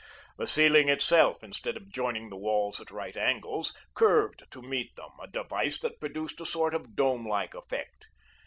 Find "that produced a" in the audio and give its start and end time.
5.81-6.45